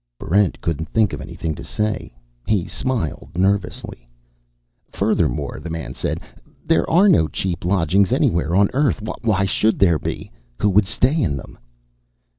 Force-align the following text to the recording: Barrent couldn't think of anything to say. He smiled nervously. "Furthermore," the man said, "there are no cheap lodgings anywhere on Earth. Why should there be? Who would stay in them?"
Barrent 0.19 0.61
couldn't 0.61 0.89
think 0.89 1.13
of 1.13 1.21
anything 1.21 1.53
to 1.53 1.63
say. 1.63 2.11
He 2.47 2.65
smiled 2.67 3.29
nervously. 3.35 4.09
"Furthermore," 4.91 5.59
the 5.61 5.69
man 5.69 5.93
said, 5.93 6.21
"there 6.65 6.89
are 6.89 7.07
no 7.07 7.27
cheap 7.27 7.63
lodgings 7.63 8.11
anywhere 8.11 8.55
on 8.55 8.71
Earth. 8.73 8.99
Why 9.21 9.45
should 9.45 9.77
there 9.77 9.99
be? 9.99 10.31
Who 10.59 10.71
would 10.71 10.87
stay 10.87 11.13
in 11.21 11.37
them?" 11.37 11.55